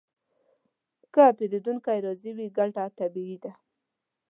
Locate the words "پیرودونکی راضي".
1.37-2.31